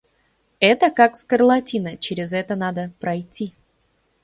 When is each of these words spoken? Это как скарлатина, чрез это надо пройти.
Это 0.59 0.89
как 0.89 1.15
скарлатина, 1.15 1.95
чрез 1.95 2.33
это 2.33 2.55
надо 2.55 2.91
пройти. 2.99 3.53